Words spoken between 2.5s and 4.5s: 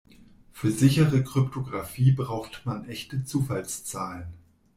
man echte Zufallszahlen.